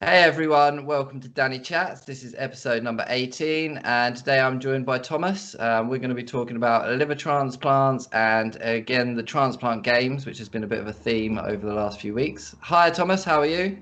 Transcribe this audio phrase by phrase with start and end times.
[0.00, 2.02] Hey everyone, welcome to Danny Chats.
[2.02, 5.56] This is episode number 18, and today I'm joined by Thomas.
[5.58, 10.38] Um, we're going to be talking about liver transplants and again the transplant games, which
[10.38, 12.54] has been a bit of a theme over the last few weeks.
[12.60, 13.76] Hi Thomas, how are you?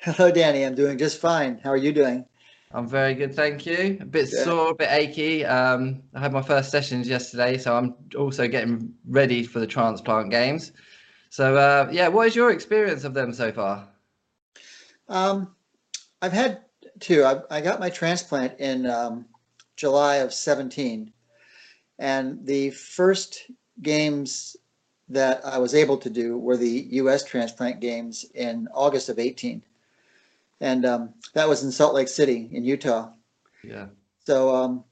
[0.00, 1.58] Hello Danny, I'm doing just fine.
[1.64, 2.26] How are you doing?
[2.72, 3.96] I'm very good, thank you.
[3.98, 4.44] A bit good.
[4.44, 5.46] sore, a bit achy.
[5.46, 10.30] Um, I had my first sessions yesterday, so I'm also getting ready for the transplant
[10.30, 10.72] games.
[11.30, 13.88] So uh, yeah, what is your experience of them so far?
[15.08, 15.54] Um,
[16.22, 16.62] I've had
[17.00, 17.24] two.
[17.24, 19.26] I, I got my transplant in um,
[19.76, 21.12] July of 17.
[21.98, 23.50] And the first
[23.82, 24.56] games
[25.08, 27.24] that I was able to do were the U.S.
[27.24, 29.62] transplant games in August of 18.
[30.60, 33.10] And um, that was in Salt Lake City in Utah.
[33.62, 33.86] Yeah.
[34.24, 34.84] So um,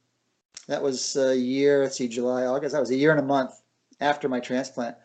[0.69, 2.73] that was a year, let's see, July, August.
[2.75, 3.61] That was a year and a month
[4.01, 4.97] after my transplant.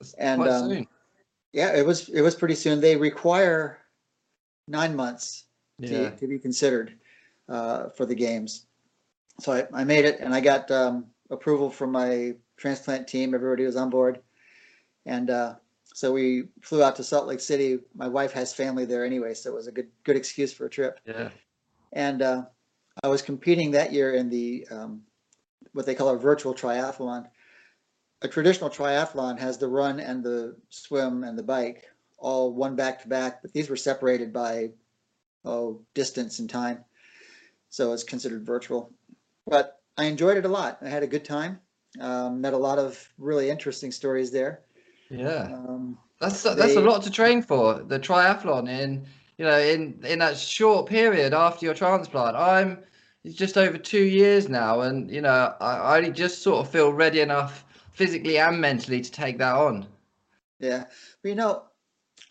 [0.00, 0.86] That's and um,
[1.52, 2.80] yeah, it was it was pretty soon.
[2.80, 3.78] They require
[4.68, 5.44] nine months
[5.78, 6.10] yeah.
[6.10, 6.94] to, to, be considered
[7.48, 8.66] uh, for the games.
[9.40, 13.34] So I, I made it and I got um, approval from my transplant team.
[13.34, 14.20] Everybody was on board.
[15.06, 15.54] And uh,
[15.94, 17.78] so we flew out to Salt Lake City.
[17.94, 20.70] My wife has family there anyway, so it was a good good excuse for a
[20.70, 21.00] trip.
[21.06, 21.30] Yeah.
[21.92, 22.42] And uh,
[23.02, 25.02] I was competing that year in the um,
[25.72, 27.26] what they call a virtual triathlon.
[28.22, 31.88] A traditional triathlon has the run and the swim and the bike
[32.22, 34.70] all one back to back, but these were separated by
[35.44, 36.84] oh distance and time,
[37.68, 38.90] so it's considered virtual.
[39.46, 40.78] But I enjoyed it a lot.
[40.80, 41.60] I had a good time.
[42.00, 44.60] Um, met a lot of really interesting stories there.
[45.10, 47.82] Yeah, um, that's that's they, a lot to train for.
[47.82, 49.04] The triathlon in
[49.36, 52.36] you know in in that short period after your transplant.
[52.36, 52.78] I'm
[53.24, 56.92] it's just over two years now, and you know I, I just sort of feel
[56.92, 59.86] ready enough physically and mentally to take that on.
[60.60, 60.84] Yeah,
[61.20, 61.64] but you know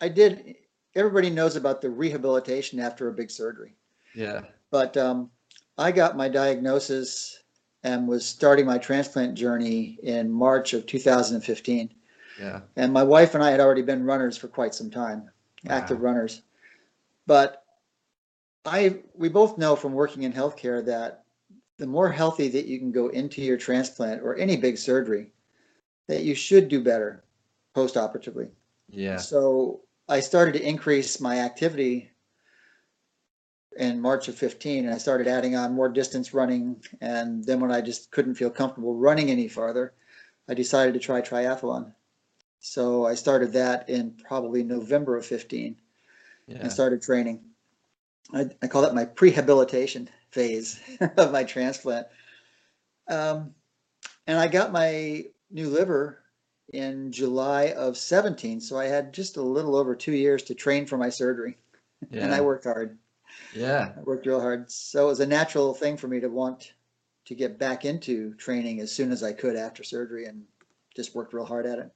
[0.02, 0.56] I did.
[0.96, 3.74] Everybody knows about the rehabilitation after a big surgery.
[4.14, 4.42] Yeah.
[4.70, 5.30] But um,
[5.78, 7.42] I got my diagnosis
[7.84, 11.94] and was starting my transplant journey in March of 2015.
[12.40, 12.60] Yeah.
[12.76, 15.30] And my wife and I had already been runners for quite some time,
[15.64, 15.76] wow.
[15.76, 16.42] active runners.
[17.26, 17.64] But
[18.64, 21.24] I we both know from working in healthcare that
[21.78, 25.32] the more healthy that you can go into your transplant or any big surgery,
[26.08, 27.24] that you should do better
[27.74, 28.48] post-operatively.
[28.88, 29.16] Yeah.
[29.16, 32.10] So I started to increase my activity
[33.76, 36.82] in March of 15 and I started adding on more distance running.
[37.00, 39.94] And then when I just couldn't feel comfortable running any farther,
[40.48, 41.94] I decided to try triathlon.
[42.60, 45.76] So I started that in probably November of 15
[46.46, 46.58] yeah.
[46.58, 47.40] and started training.
[48.32, 50.80] I, I call that my prehabilitation phase
[51.16, 52.06] of my transplant.
[53.08, 53.54] Um,
[54.26, 56.21] and I got my new liver
[56.72, 58.60] in July of 17.
[58.60, 61.58] So I had just a little over two years to train for my surgery.
[62.10, 62.20] Yeah.
[62.24, 62.98] and I worked hard.
[63.54, 63.92] Yeah.
[63.96, 64.70] I worked real hard.
[64.70, 66.72] So it was a natural thing for me to want
[67.26, 70.42] to get back into training as soon as I could after surgery and
[70.96, 71.90] just worked real hard at it.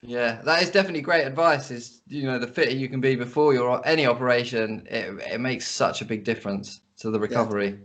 [0.00, 1.72] Yeah, that is definitely great advice.
[1.72, 5.66] Is you know the fitter you can be before your any operation, it, it makes
[5.66, 7.80] such a big difference to the recovery.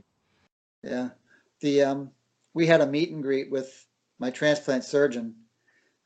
[0.83, 0.91] Yeah.
[0.91, 1.09] yeah.
[1.61, 2.11] The um
[2.53, 3.87] we had a meet and greet with
[4.19, 5.33] my transplant surgeon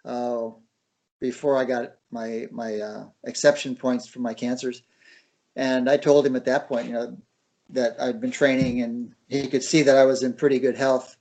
[0.07, 0.49] uh,
[1.19, 4.81] before I got my my uh, exception points for my cancers.
[5.55, 7.17] And I told him at that point, you know,
[7.71, 11.17] that I'd been training, and he could see that I was in pretty good health,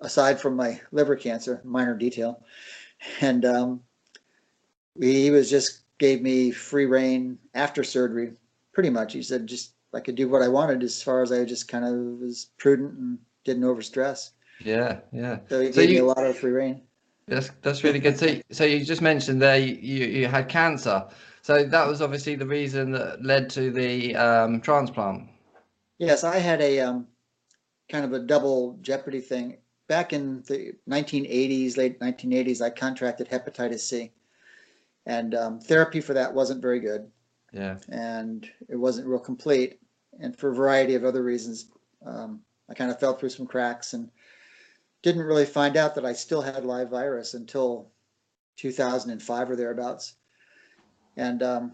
[0.00, 2.44] aside from my liver cancer, minor detail.
[3.20, 3.80] And um,
[4.98, 8.32] he was just gave me free reign after surgery,
[8.72, 9.12] pretty much.
[9.12, 11.84] He said just I could do what I wanted as far as I just kind
[11.84, 14.30] of was prudent and didn't overstress.
[14.60, 15.40] Yeah, yeah.
[15.48, 16.82] So he so gave you, me a lot of free reign.
[17.34, 18.18] That's that's really good.
[18.18, 21.06] So so you just mentioned there you, you had cancer.
[21.42, 25.28] So that was obviously the reason that led to the um, transplant.
[25.98, 27.08] Yes, I had a um,
[27.90, 29.58] kind of a double jeopardy thing.
[29.88, 34.12] Back in the 1980s, late 1980s, I contracted hepatitis C,
[35.06, 37.10] and um, therapy for that wasn't very good.
[37.52, 37.76] Yeah.
[37.88, 39.80] And it wasn't real complete,
[40.20, 41.66] and for a variety of other reasons,
[42.06, 42.40] um,
[42.70, 44.10] I kind of fell through some cracks and
[45.02, 47.90] didn't really find out that I still had live virus until
[48.56, 50.14] 2005 or thereabouts.
[51.16, 51.72] And um,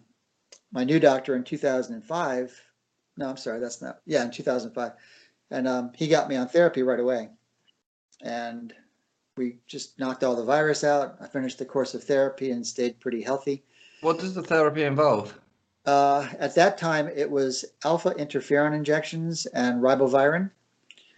[0.73, 2.63] my new doctor in 2005,
[3.17, 4.93] no, I'm sorry, that's not, yeah, in 2005.
[5.51, 7.29] And um, he got me on therapy right away.
[8.23, 8.73] And
[9.37, 11.17] we just knocked all the virus out.
[11.21, 13.65] I finished the course of therapy and stayed pretty healthy.
[14.01, 15.39] What does the therapy involve?
[15.87, 20.51] Uh, at that time, it was alpha interferon injections and ribavirin.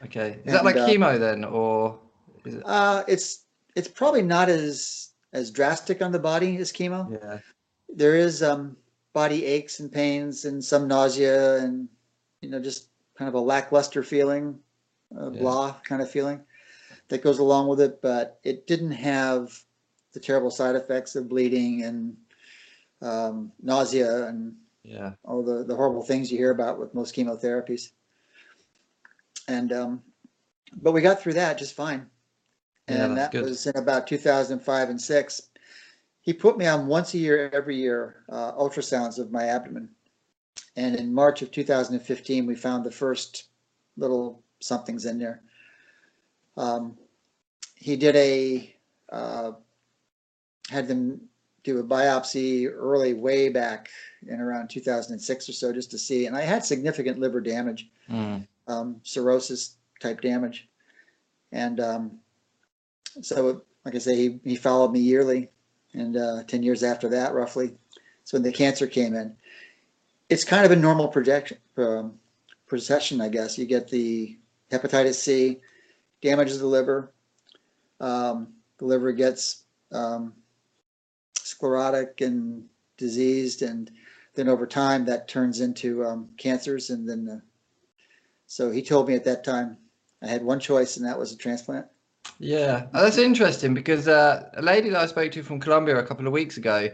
[0.04, 0.30] Okay.
[0.30, 1.98] Is and, that like uh, chemo then, or?
[2.44, 2.62] Is it?
[2.64, 3.44] Uh, it's
[3.76, 7.10] it's probably not as as drastic on the body as chemo.
[7.10, 7.38] Yeah.
[7.88, 8.76] There is um,
[9.12, 11.88] body aches and pains and some nausea and,
[12.40, 14.58] you know, just kind of a lackluster feeling,
[15.16, 15.38] a Yeah.
[15.38, 16.42] blah kind of feeling
[17.08, 19.56] that goes along with it, but it didn't have
[20.12, 22.16] the terrible side effects of bleeding and
[23.02, 25.14] um, nausea and Yeah.
[25.24, 27.90] all the, the horrible things you hear about with most chemotherapies.
[29.50, 30.02] And, um,
[30.80, 32.06] but we got through that just fine.
[32.86, 33.44] And that's that good.
[33.44, 35.50] was in about two thousand five and six.
[36.22, 39.88] He put me on once a year, every year, uh, ultrasounds of my abdomen.
[40.76, 43.48] And in March of two thousand and fifteen, we found the first
[43.96, 45.42] little somethings in there.
[46.56, 46.96] Um,
[47.74, 48.74] he did a,
[49.10, 49.52] uh,
[50.68, 51.20] had them
[51.64, 53.88] do a biopsy early, way back
[54.26, 57.18] in around two thousand and six or so, just to see, and I had significant
[57.18, 58.46] liver damage Mm.
[58.70, 60.68] Um, cirrhosis type damage.
[61.52, 62.18] And um,
[63.22, 65.48] so, like I say, he, he followed me yearly,
[65.94, 67.74] and uh, 10 years after that, roughly,
[68.18, 69.34] that's when the cancer came in.
[70.28, 72.14] It's kind of a normal projection, um,
[72.66, 73.58] procession, I guess.
[73.58, 74.38] You get the
[74.70, 75.58] hepatitis C,
[76.22, 77.12] damages the liver,
[78.00, 80.32] um, the liver gets um,
[81.34, 82.64] sclerotic and
[82.96, 83.90] diseased, and
[84.34, 87.42] then over time that turns into um, cancers, and then the
[88.50, 89.78] so he told me at that time
[90.20, 91.86] I had one choice, and that was a transplant.
[92.40, 96.02] Yeah, Oh, that's interesting because uh, a lady that I spoke to from Colombia a
[96.02, 96.88] couple of weeks ago,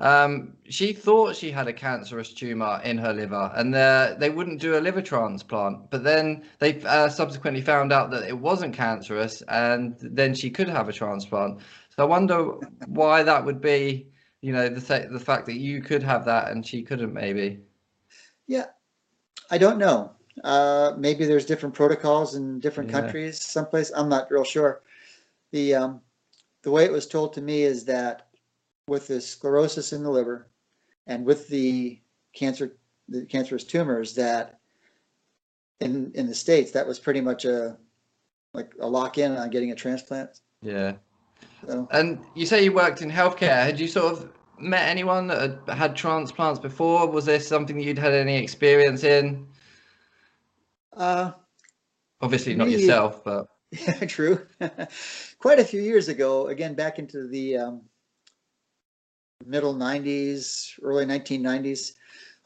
[0.00, 4.60] um, she thought she had a cancerous tumor in her liver, and uh, they wouldn't
[4.60, 5.88] do a liver transplant.
[5.90, 10.68] But then they uh, subsequently found out that it wasn't cancerous, and then she could
[10.68, 11.60] have a transplant.
[11.96, 12.44] So I wonder
[12.86, 14.08] why that would be.
[14.42, 17.60] You know, the th- the fact that you could have that and she couldn't, maybe.
[18.46, 18.66] Yeah,
[19.50, 20.17] I don't know.
[20.44, 23.00] Uh, maybe there's different protocols in different Yeah.
[23.00, 23.90] countries, someplace.
[23.94, 24.82] I'm not real sure.
[25.52, 26.00] The um,
[26.62, 28.28] the way it was told to me is that
[28.88, 30.46] with the sclerosis in the liver
[31.06, 32.00] and with the
[32.34, 32.76] cancer,
[33.08, 34.58] the cancerous tumors, that
[35.80, 37.76] in in the states that was pretty much a
[38.54, 40.40] like a lock in on getting a transplant.
[40.62, 40.94] Yeah.
[41.66, 43.62] So And you say you worked in healthcare.
[43.64, 47.08] Had you sort of met anyone that had had transplants before?
[47.08, 49.46] Was there something that you'd had any experience in?
[50.98, 51.32] Uh,
[52.20, 54.46] Obviously not yourself, but Yeah, true.
[55.38, 57.82] Quite a few years ago, again, back into the um,
[59.46, 61.92] middle 90s, early 1990s,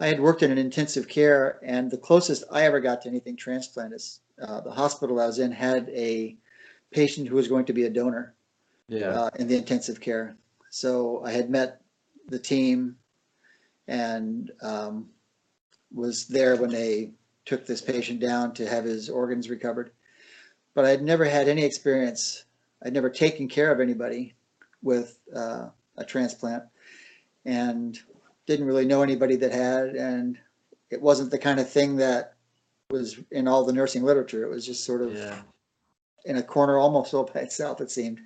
[0.01, 3.37] I had worked in an intensive care, and the closest I ever got to anything
[3.37, 6.37] transplant is uh, the hospital I was in had a
[6.91, 8.35] patient who was going to be a donor
[8.89, 9.09] yeah.
[9.11, 10.37] uh, in the intensive care.
[10.71, 11.83] So I had met
[12.29, 12.97] the team
[13.87, 15.09] and um,
[15.93, 17.13] was there when they
[17.45, 19.91] took this patient down to have his organs recovered.
[20.75, 22.45] But I'd never had any experience.
[22.83, 24.35] I'd never taken care of anybody
[24.83, 26.65] with uh, a transplant
[27.45, 27.99] and
[28.47, 29.89] didn't really know anybody that had.
[29.97, 30.39] And
[30.91, 32.35] it wasn't the kind of thing that
[32.91, 34.45] was in all the nursing literature.
[34.45, 35.43] It was just sort of Yeah.
[36.25, 38.21] in a corner almost all by itself, it seemed.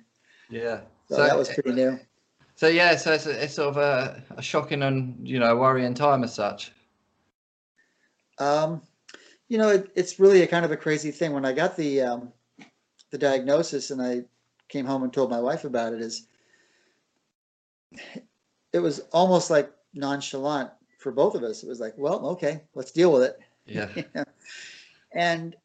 [0.49, 0.81] Yeah.
[1.09, 1.99] So, that was pretty new.
[2.55, 6.23] So yeah, so it's, it's sort of a, a shocking and you know worrying time
[6.23, 6.71] as such.
[8.39, 8.81] Um,
[9.47, 11.33] you know, it, it's really a kind of a crazy thing.
[11.33, 12.33] When I got the um,
[13.11, 14.23] the diagnosis and I
[14.67, 16.27] came home and told my wife about it, is
[18.73, 21.63] it was almost like nonchalant for both of us.
[21.63, 23.39] It was like, well, okay, let's deal with it.
[23.65, 24.23] Yeah.
[25.13, 25.55] And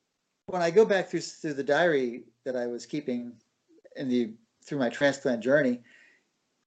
[0.47, 3.33] when I go back through through the diary that I was keeping
[3.97, 4.33] in the
[4.65, 5.81] through my transplant journey,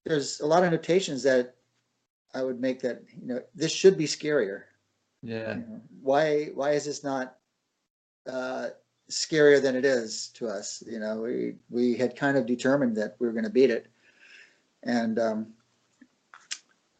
[0.06, 1.56] there's a lot of notations that
[2.34, 4.63] I would make that you know this should be scarier.
[5.25, 5.58] Yeah.
[6.01, 7.36] Why, why is this not
[8.27, 8.70] uh,
[9.10, 10.84] scarier than it is to us?
[10.86, 13.88] You know, we, we had kind of determined that we were gonna beat it.
[14.84, 15.48] And, um,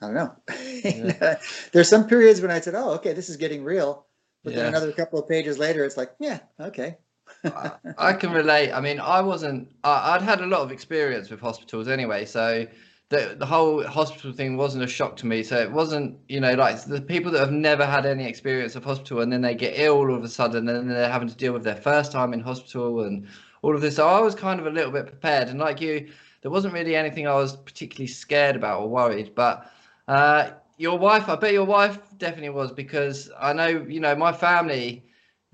[0.02, 0.36] I don't know.
[0.84, 1.36] Yeah.
[1.72, 4.06] There's some periods when I said, oh, okay, this is getting real.
[4.44, 6.98] But then another couple of pages later, it's like, yeah, okay.
[7.44, 8.72] I, I can relate.
[8.72, 9.70] I mean, I wasn't.
[9.84, 12.68] I, I'd had a lot of experience with hospitals anyway, so
[13.10, 15.44] the the whole hospital thing wasn't a shock to me.
[15.44, 18.84] So it wasn't, you know, like the people that have never had any experience of
[18.84, 21.36] hospital and then they get ill all of a sudden, and then they're having to
[21.36, 23.28] deal with their first time in hospital and
[23.62, 23.96] all of this.
[23.96, 26.10] So I was kind of a little bit prepared, and like you,
[26.42, 29.36] there wasn't really anything I was particularly scared about or worried.
[29.36, 29.72] But
[30.08, 34.34] uh, your wife, I bet your wife definitely was because I know, you know, my
[34.34, 35.04] family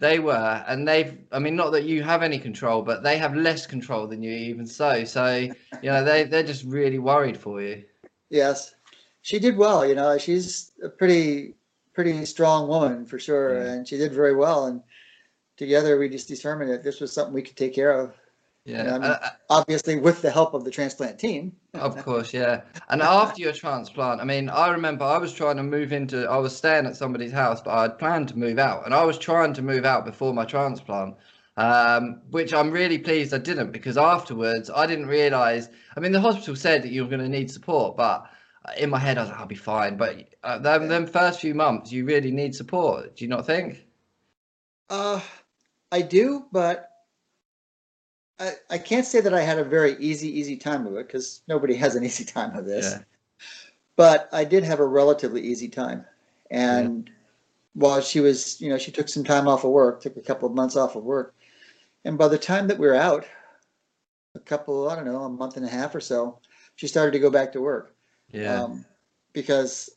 [0.01, 1.17] they were, and they've.
[1.31, 4.31] I mean, not that you have any control, but they have less control than you,
[4.31, 5.05] even so.
[5.05, 7.84] So, you know, they they're just really worried for you.
[8.29, 8.75] Yes,
[9.22, 11.53] she did well, you know, she's a pretty,
[11.93, 13.63] pretty strong woman for sure.
[13.63, 13.72] Yeah.
[13.74, 14.65] And she did very well.
[14.65, 14.81] And
[15.58, 18.15] together we just determined that this was something we could take care of.
[18.65, 21.55] Yeah, You know, I mean, uh, uh, obviously with the help of the transplant team.
[21.73, 22.61] of course, yeah.
[22.89, 26.37] And after your transplant, I mean, I remember I was trying to move into, I
[26.37, 29.17] was staying at somebody's house, but I had planned to move out, and I was
[29.17, 31.15] trying to move out before my transplant,
[31.57, 35.69] um, which I'm really pleased I didn't because afterwards I didn't realize.
[35.97, 38.29] I mean, the hospital said that you were going to need support, but
[38.77, 39.97] in my head I was like, I'll be fine.
[39.97, 43.15] But uh, them, them first few months, you really need support.
[43.15, 43.85] Do you not think?
[44.89, 45.19] Uh,
[45.91, 46.90] I do, but
[48.41, 51.41] I, I can't say that I had a very easy, easy time of it because
[51.48, 52.91] nobody has an easy time of this.
[52.91, 53.03] Yeah.
[53.95, 56.05] But I did have a relatively easy time.
[56.50, 57.10] And
[57.74, 60.50] while she was, you know, she took some time off of work, took a couple
[60.50, 61.36] of months off of work.
[62.03, 63.25] And by the time that we were out,
[64.33, 66.39] a couple, I don't know, a month and a half or so,
[66.75, 67.95] she started to go back to work.
[68.31, 68.63] Yeah.
[68.63, 68.86] um,
[69.33, 69.89] because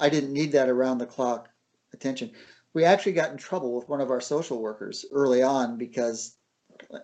[0.00, 1.48] I didn't need that around the clock
[1.92, 2.32] attention.
[2.74, 6.36] We actually got in trouble with one of our social workers early on because,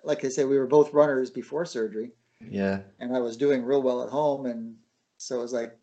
[0.02, 2.10] like I said, we were both runners before surgery,
[2.40, 2.80] yeah.
[3.00, 4.76] and I was doing real well at home, and
[5.18, 5.76] so it was like,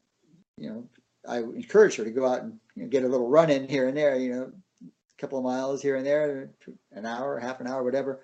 [0.58, 0.88] you know,
[1.28, 3.88] I encouraged her to go out and you know, get a little run in here
[3.88, 4.52] and there, you know,
[4.84, 6.50] a couple of miles here and there,
[6.92, 8.22] an hour, half an hour, whatever.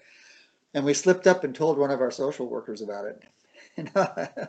[0.73, 3.23] And we slipped up and told one of our social workers about it.
[3.77, 3.91] And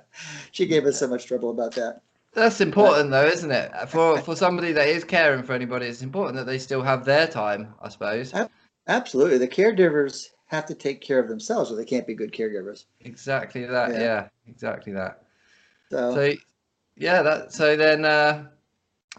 [0.53, 2.01] she gave us so much trouble about that.
[2.33, 3.71] That's important though, isn't it?
[3.89, 7.27] For for somebody that is caring for anybody, it's important that they still have their
[7.27, 8.33] time, I suppose.
[8.87, 9.37] Absolutely.
[9.37, 12.85] The caregivers have to take care of themselves or they can't be good caregivers.
[13.01, 13.93] Exactly that.
[13.93, 14.01] Yeah.
[14.01, 15.23] Yeah, exactly that.
[15.91, 16.33] So, So
[16.97, 18.49] yeah, that so then uh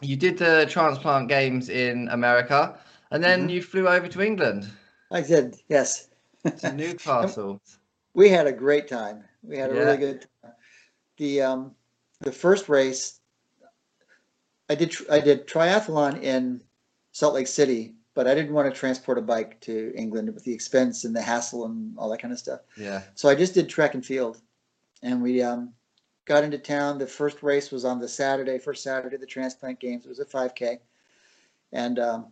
[0.01, 2.77] you did the transplant games in America
[3.11, 3.49] and then Mhm.
[3.49, 4.69] you flew over to England
[5.11, 6.09] I did, yes.
[6.43, 7.59] to Newcastle.
[8.13, 9.23] We had a great time.
[9.43, 9.85] We had a Yeah.
[9.85, 10.53] really good time.
[11.17, 11.75] The um
[12.21, 13.19] the first race
[14.69, 16.63] I did I did triathlon in
[17.11, 20.51] Salt Lake City, but I didn't want to transport a bike to England with the
[20.51, 22.59] expense and the hassle and all that kind of stuff.
[22.75, 23.03] Yeah.
[23.15, 24.41] So I just did track and field.
[25.01, 25.71] And we um,
[26.25, 26.97] got into town.
[26.97, 30.03] The first race was on the Saturday, first Saturday, of the transplant games.
[30.03, 30.79] It was a 5K.
[31.71, 32.25] And um,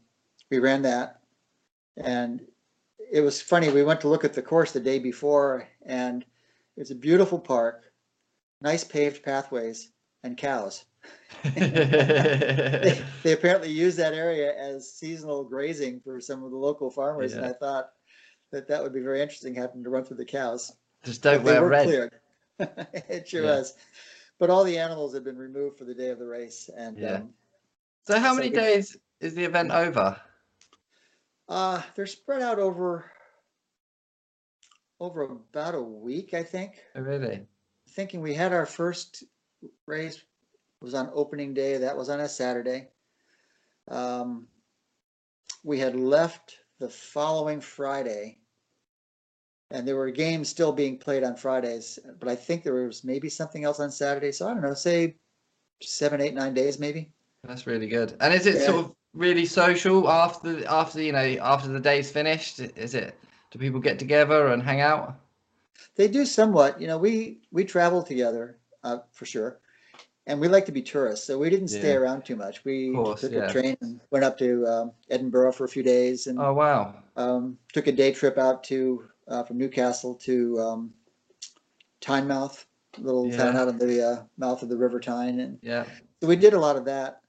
[0.49, 1.21] we ran that.
[1.95, 2.45] And
[3.09, 3.69] it was funny.
[3.69, 6.23] We went to look at the course the day before, and
[6.75, 7.93] it was a beautiful park,
[8.59, 9.91] nice paved pathways,
[10.21, 10.83] and cows.
[12.81, 17.33] They, they apparently use that area as seasonal grazing for some of the local farmers.
[17.33, 17.91] And I thought
[18.51, 20.73] that that would be very interesting having to run through the cows.
[21.03, 21.83] Just don't wear red.
[21.83, 22.13] cleared.
[23.09, 23.57] It sure Yeah.
[23.57, 23.73] was.
[24.39, 27.15] But all the animals had been removed for the day of the race and, Yeah.
[27.17, 27.33] um,
[28.03, 30.19] So how So many days is the event over?
[31.49, 33.11] uh, they're spread out over,
[34.99, 36.83] over about a week, I think.
[36.95, 37.47] Oh, really?
[37.89, 39.23] Thinking we had our first
[39.85, 40.21] race
[40.81, 41.77] was on opening day.
[41.77, 42.89] That was on a Saturday.
[43.87, 44.47] Um,
[45.63, 48.39] we had left the following Friday.
[49.69, 53.29] And there were games still being played on Fridays, but I think there was maybe
[53.29, 54.31] something else on Saturday.
[54.31, 55.17] So I don't know, say
[55.81, 57.11] seven, eight, nine days maybe.
[57.43, 58.15] That's really good.
[58.21, 58.65] And is it Yeah.
[58.65, 62.59] sort of really social after after you know after the day's finished?
[62.59, 63.19] Is it?
[63.51, 65.19] Do people get together and hang out?
[65.95, 66.79] They do somewhat.
[66.79, 69.59] You know, we we travel together uh, for sure,
[70.27, 71.95] and we like to be tourists, so we didn't stay Yeah.
[71.99, 72.63] around too much.
[72.65, 73.49] We course, took yeah.
[73.49, 76.95] a train and went up to um, Edinburgh for a few days, and Oh wow.
[77.15, 80.93] um, took a day trip out to uh, from Newcastle to um,
[82.01, 82.65] Tynemouth,
[82.97, 83.61] little town Yeah.
[83.61, 85.85] out of the uh, mouth of the River Tyne, and Yeah.
[86.21, 87.21] so we did a lot of that.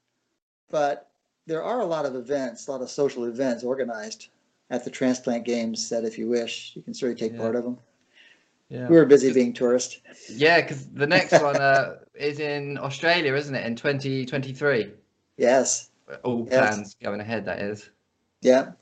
[0.71, 1.09] But
[1.47, 4.28] there are a lot of events, a lot of social events organized
[4.71, 7.38] at the transplant games that, if you wish, you can certainly take Yeah.
[7.38, 7.78] part of them.
[8.69, 8.87] Yeah.
[8.87, 10.00] We were busy being tourists.
[10.28, 13.64] Yeah, because the next one uh, is in Australia, isn't it?
[13.66, 14.92] In 2023.
[15.37, 15.90] Yes.
[16.25, 16.75] All Yes.
[16.75, 17.44] plans going ahead.
[17.44, 17.90] That is.
[18.40, 18.72] Yeah.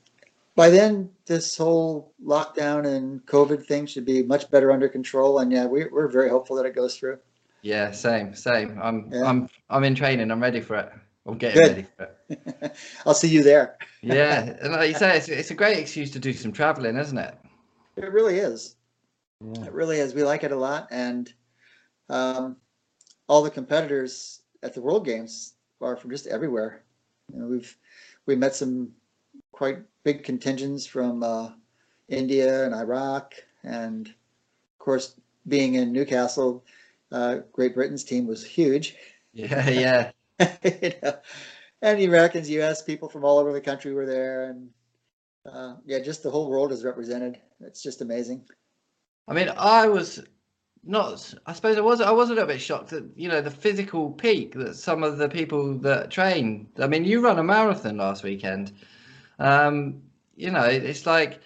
[0.55, 5.39] By then, this whole lockdown and COVID thing should be much better under control.
[5.39, 7.19] And yeah, we, we're very hopeful that it goes through.
[7.61, 7.91] Yeah.
[7.91, 8.33] Same.
[8.33, 8.79] Same.
[8.81, 9.09] I'm.
[9.11, 9.23] Yeah.
[9.25, 9.49] I'm.
[9.69, 10.31] I'm in training.
[10.31, 10.91] I'm ready for it.
[11.27, 11.67] I'm getting Good.
[11.69, 12.75] ready for it.
[13.05, 13.77] I'll see you there.
[14.01, 17.17] Yeah, and like you say, it's, it's a great excuse to do some traveling, isn't
[17.17, 17.35] it?
[17.97, 18.77] It really is.
[19.43, 19.65] Yeah.
[19.65, 20.13] It really is.
[20.13, 20.87] We like it a lot.
[20.89, 21.31] And
[22.09, 22.55] um,
[23.27, 26.83] all the competitors at the World Games are from just everywhere.
[27.31, 27.77] You know, we've
[28.25, 28.91] we met some
[29.51, 31.49] quite big contingents from uh,
[32.07, 35.15] India and Iraq, and of course,
[35.47, 36.63] being in Newcastle,
[37.11, 38.95] uh, Great Britain's team was huge.
[39.33, 39.69] Yeah.
[39.69, 40.11] Yeah.
[40.63, 41.13] you know,
[41.83, 42.81] and the Americans, U.S.
[42.81, 44.69] people from all over the country were there, and
[45.45, 47.37] uh, yeah, just the whole world is represented.
[47.59, 48.45] It's just amazing.
[49.27, 50.25] I mean, I was
[50.83, 51.33] not.
[51.45, 52.01] I suppose I was.
[52.01, 55.17] I was a little bit shocked at you know the physical peak that some of
[55.17, 56.67] the people that train.
[56.79, 58.73] I mean, you run a marathon last weekend.
[59.39, 60.01] Um,
[60.35, 61.39] you know, it's like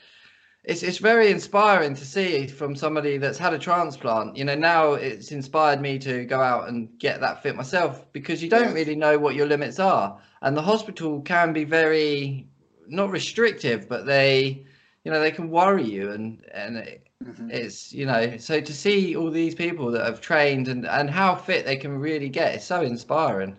[0.64, 4.38] it's it's very inspiring to see from somebody that's had a transplant.
[4.38, 8.44] You know, now it's inspired me to go out and get that fit myself because
[8.44, 12.48] you don't really know what your limits are, and the hospital can be very
[12.88, 14.66] not restrictive, but they,
[15.04, 17.52] you know, they can worry you, and and it, Mhm.
[17.52, 21.36] it's you know, so to see all these people that have trained and and how
[21.36, 23.58] fit they can really get, is so inspiring.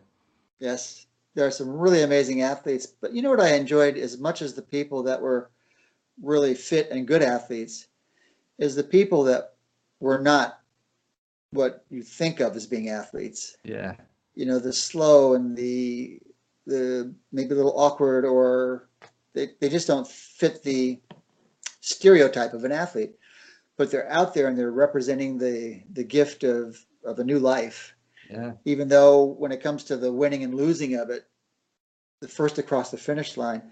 [0.59, 4.43] Yes, there are some really amazing athletes, but you know what I enjoyed as much
[4.43, 5.51] as the people that were
[6.23, 7.87] really fit and good athletes
[8.59, 9.55] is the people that
[10.01, 10.61] were not
[11.53, 13.57] what you think of as being athletes.
[13.65, 13.95] Yeah,
[14.35, 16.21] You know, the slow and the
[16.67, 18.89] the maybe a little awkward or
[19.35, 21.01] they, they just don't fit the
[21.81, 23.15] stereotype of an athlete.
[23.77, 27.95] But they're out there and they're representing the the gift of of a new life
[28.33, 31.27] yeah, even though when it comes to the winning and losing of it,
[32.21, 33.63] the first across the finish line,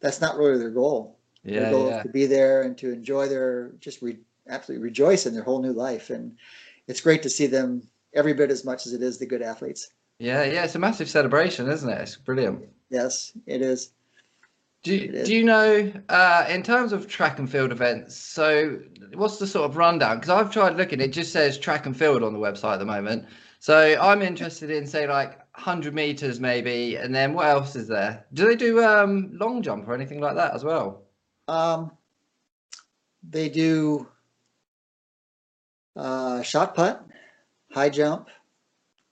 [0.00, 1.18] that's not really their goal.
[1.44, 1.96] Their yeah, goal yeah.
[1.98, 5.62] is to be there and to enjoy their just re, absolutely rejoice in their whole
[5.62, 6.36] new life, and
[6.86, 9.88] it's great to see them every bit as much as it is the good athletes.
[10.18, 12.00] Yeah, yeah, it's a massive celebration, isn't it?
[12.02, 12.68] It's brilliant.
[12.90, 13.92] Yes, it is.
[14.82, 18.80] Do you, do you know, uh, in terms of track and field events, so
[19.12, 20.16] what's the sort of rundown?
[20.16, 22.86] Because I've tried looking, it just says track and field on the website at the
[22.86, 23.26] moment.
[23.58, 28.24] So I'm interested in, say, like 100 meters maybe, and then what else is there?
[28.32, 31.02] Do they do um, long jump or anything like that as well?
[31.46, 31.90] Um,
[33.28, 34.08] they do
[35.94, 36.98] uh, shot put,
[37.70, 38.28] high jump,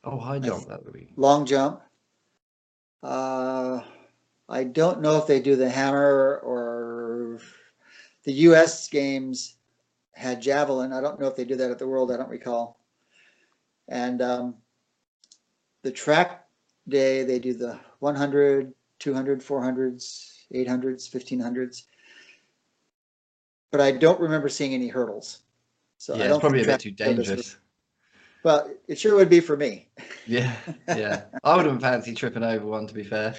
[0.05, 1.13] Oh, high jump, that would be.
[1.17, 1.83] long jump.
[3.03, 3.83] Uh,
[4.49, 7.39] I don't know if they do the hammer or
[8.25, 8.89] the U.S.
[8.89, 9.57] games
[10.15, 10.93] had javelin.
[10.93, 12.11] I don't know if they do that at the World.
[12.11, 12.81] I don't recall.
[13.89, 14.55] And um,
[15.83, 16.47] the track
[16.89, 21.85] day, they do the 100, 200, 400s, 800s, 1500s.
[23.71, 25.43] But I don't remember seeing any hurdles.
[25.99, 27.57] So I Yeah, don't it's probably a bit too dangerous.
[28.45, 29.89] Well, it sure would be for me.
[30.27, 30.55] Yeah,
[30.87, 31.25] yeah.
[31.43, 33.35] I wouldn't fancy tripping over one, to be fair.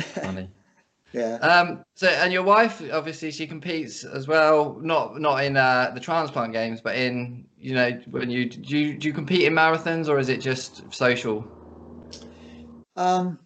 [0.00, 0.48] Funny.
[1.12, 1.36] yeah.
[1.36, 4.78] Um, so, and your wife, obviously, she competes as well.
[4.80, 8.98] Not not in uh, the transplant games, but in you know when you do you,
[8.98, 11.44] do you compete in marathons or is it just social?
[12.96, 13.38] Um,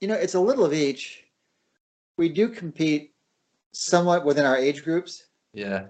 [0.00, 1.24] you know, it's a little of each.
[2.16, 3.12] We do compete
[3.72, 5.86] somewhat within our age groups, Yeah,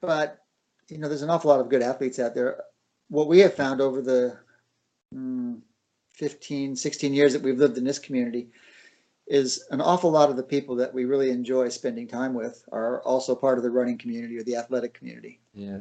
[0.00, 0.43] but
[0.88, 2.62] you know, there's an awful lot of good athletes out there.
[3.08, 4.38] What we have found over the
[5.14, 5.60] mm,
[6.14, 8.48] 15, 16 years that we've lived in this community
[9.26, 13.02] is an awful lot of the people that we really enjoy spending time with are
[13.02, 15.40] also part of the running community or the athletic community.
[15.54, 15.78] yeah,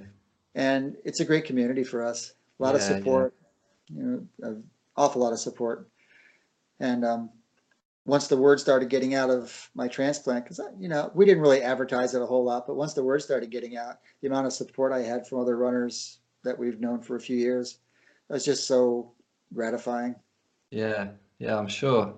[0.56, 2.34] And it's a great community for us.
[2.60, 2.98] A lot of Yeah, yeah.
[2.98, 3.34] support,
[3.90, 5.90] you know, an awful lot of support.
[6.80, 7.30] And um,
[8.06, 11.62] once the word started getting out of my transplant, because you know we didn't really
[11.62, 14.54] advertise it a whole lot, but once the word started getting out, the amount of
[14.54, 17.80] support I had from other runners that we've known for a few years
[18.30, 19.14] was just so
[19.54, 20.16] gratifying.
[20.72, 21.58] yeah, yeah.
[21.58, 22.14] I'm sure.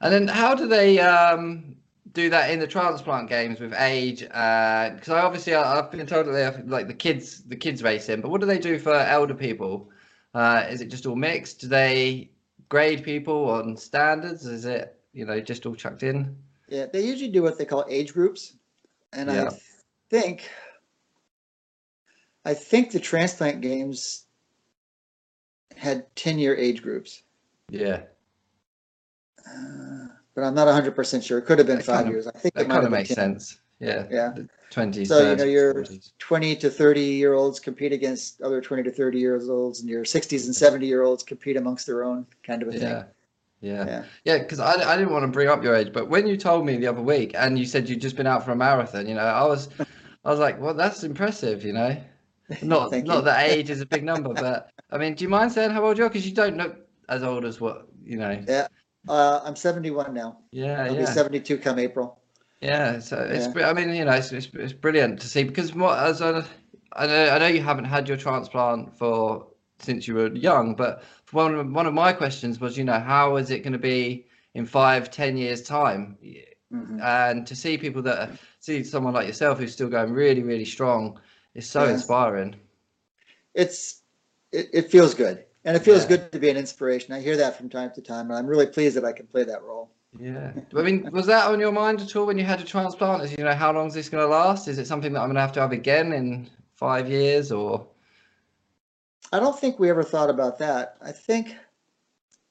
[0.00, 1.76] And then how do they um,
[2.12, 4.20] do that in the transplant games with age?
[4.20, 7.82] Because I obviously I, I've been told that they have like the kids the kids
[7.82, 9.90] racing, but what do they do for elder people?
[10.32, 11.60] Uh, is it just all mixed?
[11.60, 12.30] Do they
[12.68, 14.46] grade people on standards?
[14.46, 16.36] Is it you know just all chucked in?
[16.68, 18.54] Yeah, they usually do what they call age groups,
[19.12, 19.48] and Yeah.
[19.50, 19.58] I
[20.10, 20.48] think
[22.44, 24.26] I think the transplant games
[25.76, 27.22] had ten year age groups.
[27.68, 28.02] Yeah,
[29.46, 31.38] Uh, but I'm not hundred percent sure.
[31.38, 32.26] It could have been That five kinda- years.
[32.26, 33.16] I think that it kind of makes 10.
[33.16, 33.60] sense.
[33.78, 34.34] Yeah, Yeah.
[34.70, 35.08] twenties.
[35.08, 39.18] So, you know, you're- Twenty to thirty year olds compete against other twenty to thirty
[39.18, 42.68] years olds, and your sixties and seventy year olds compete amongst their own kind of
[42.68, 42.78] a Yeah.
[43.02, 43.10] thing.
[43.60, 43.84] Yeah.
[43.86, 44.04] Yeah.
[44.24, 46.64] Yeah, because I, I didn't want to bring up your age, but when you told
[46.64, 49.14] me the other week and you said you'd just been out for a marathon, you
[49.14, 49.68] know, I was
[50.24, 51.96] I was like, well, that's impressive, you know.
[52.62, 53.22] Not not you.
[53.22, 55.98] that age is a big number, but I mean, do you mind saying how old
[55.98, 56.08] you are?
[56.08, 56.76] Because you don't look
[57.08, 58.42] as old as what you know.
[58.48, 58.66] Yeah.
[59.08, 60.38] Uh, I'm seventy one now.
[60.50, 62.18] Yeah, I'll be seventy two come April.
[62.60, 62.98] yeah.
[62.98, 63.70] So it's Yeah.
[63.70, 66.44] I mean, you know, it's, it's, it's brilliant to see because what as I,
[66.94, 69.46] I know I know you haven't had your transplant for
[69.82, 73.36] since you were young, but one of, one of my questions was, you know, how
[73.36, 76.18] is it going to be in five, ten years time?
[76.72, 77.00] Mhm.
[77.02, 81.18] and to see people that see someone like yourself who's still going really really strong
[81.54, 82.54] is so inspiring
[83.54, 84.02] It's
[84.52, 86.08] it, it feels good, and it feels Yeah.
[86.16, 87.12] good to be an inspiration.
[87.12, 89.42] I hear that from time to time, and I'm really pleased that I can play
[89.44, 89.90] that role.
[90.18, 93.22] yeah i mean was that on your mind at all when you had a transplant
[93.24, 95.28] is you know how long is this going to last is it something that i'm
[95.28, 97.86] going to have to have again in five years or
[99.32, 100.96] I don't think we ever thought about that.
[101.00, 101.56] I think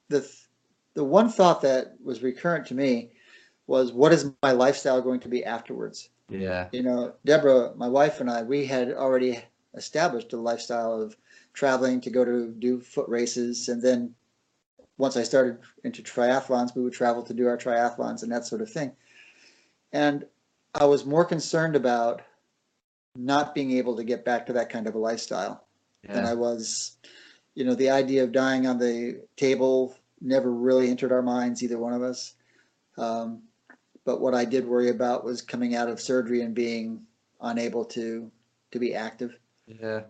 [0.08, 0.30] the
[0.94, 3.12] the one thought that was recurrent to me
[3.68, 6.10] was what is my lifestyle going to be afterwards?
[6.30, 6.68] Yeah.
[6.72, 9.40] You know, Deborah, my wife and I, we had already
[9.76, 11.16] established a lifestyle of
[11.54, 13.70] traveling to go to do foot races.
[13.70, 14.16] And then
[14.98, 18.62] once I started into triathlons, we would travel to do our triathlons and that sort
[18.62, 18.92] of thing.
[19.94, 20.26] And
[20.76, 22.22] I was more concerned about
[23.16, 25.66] not being able to get back to that kind of a lifestyle
[26.04, 26.14] yeah.
[26.14, 26.98] than I was,
[27.56, 31.78] you know, the idea of dying on the table never really entered our minds, either
[31.78, 32.36] one of us.
[32.98, 33.44] Um,
[34.06, 37.04] but what I did worry about was coming out of surgery and being
[37.42, 38.32] unable to
[38.72, 39.38] to be active.
[39.68, 40.02] Yeah.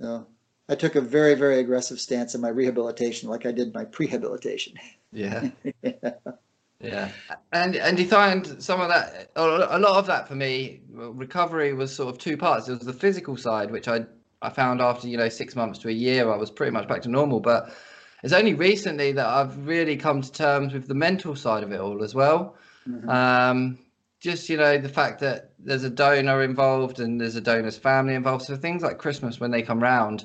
[0.00, 0.26] So
[0.68, 4.74] I took a very very aggressive stance in my rehabilitation, like I did my prehabilitation.
[5.10, 5.48] Yeah.
[6.80, 7.08] yeah.
[7.50, 11.96] And and you find some of that a lot of that for me recovery was
[11.96, 12.66] sort of two parts.
[12.66, 14.04] There was the physical side, which I
[14.40, 17.02] I found after you know six months to a year, I was pretty much back
[17.02, 17.72] to normal, but.
[18.20, 21.78] It's only recently that I've really come to terms with the mental side of it
[21.78, 22.56] all as well.
[22.84, 23.08] Mm-hmm.
[23.08, 23.78] Um,
[24.18, 28.14] just you know the fact that there's a donor involved and there's a donor's family
[28.14, 28.44] involved.
[28.44, 30.24] So things like Christmas when they come round,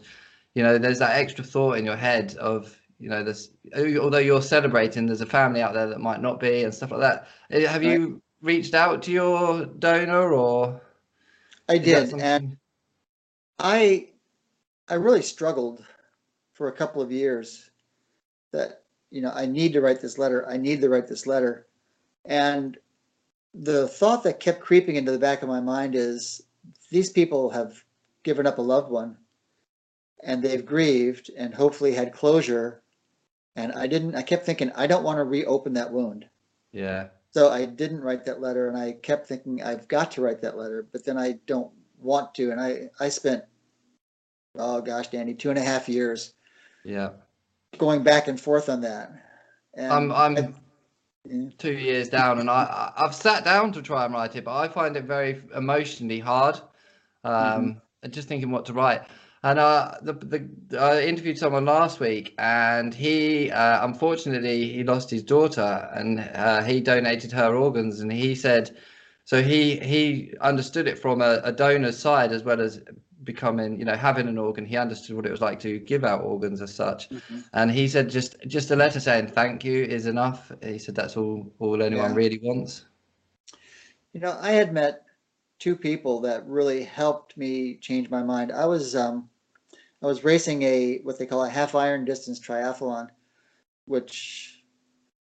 [0.55, 3.49] you know, there's that extra thought in your head of you know, this.
[3.75, 7.01] although you're celebrating, there's a family out there that might not be and stuff like
[7.01, 7.27] that.
[7.67, 10.81] Have you reached out to your donor or?
[11.67, 12.57] I did, and
[13.59, 14.09] I
[14.87, 15.83] I really struggled
[16.53, 17.69] for a couple of years.
[18.51, 20.47] That you know, I need to write this letter.
[20.47, 21.67] I need to write this letter
[22.25, 22.77] and
[23.53, 26.41] the thought that kept creeping into the back of my mind is
[26.89, 27.83] these people have
[28.23, 29.17] given up a loved one
[30.23, 32.81] and they've grieved and hopefully had closure.
[33.55, 36.25] And I didn't, I kept thinking, I don't want to reopen that wound.
[36.71, 37.07] Yeah.
[37.31, 40.57] So I didn't write that letter and I kept thinking I've got to write that
[40.57, 41.71] letter, but then I don't
[42.03, 42.51] want to.
[42.51, 43.43] And I, I spent,
[44.55, 46.33] oh gosh, Danny, two and a half years.
[46.83, 47.09] Yeah.
[47.77, 49.11] Going back and forth on that.
[49.75, 50.55] And I'm, I'm,
[51.57, 54.67] two years down, and I I've sat down to try and write it, but I
[54.67, 56.59] find it very emotionally hard.
[57.23, 57.33] Um,
[58.03, 58.09] mm-hmm.
[58.11, 59.03] just thinking what to write.
[59.43, 65.09] And uh, the, the I interviewed someone last week, and he uh, unfortunately he lost
[65.09, 68.75] his daughter, and uh, he donated her organs, and he said,
[69.25, 72.81] so he he understood it from a, a donor's side as well as
[73.23, 74.65] becoming you know having an organ.
[74.65, 77.09] He understood what it was like to give out organs as such.
[77.09, 77.39] Mm-hmm.
[77.53, 80.51] and he said just just a letter saying thank you is enough.
[80.61, 82.15] He said that's all all anyone yeah.
[82.15, 82.85] really wants.
[84.11, 85.03] You know i had met
[85.57, 88.51] two people that really helped me change my mind.
[88.51, 89.29] I was um
[90.01, 93.07] i was racing a what they call a half iron distance triathlon
[93.85, 94.63] which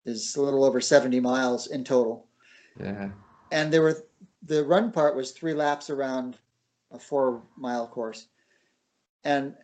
[0.06, 2.28] is a little over 70 miles in total.
[2.80, 3.10] Yeah
[3.52, 4.04] and there were
[4.44, 6.38] the run part was three laps around
[6.92, 8.28] a four mile course.
[9.24, 9.56] And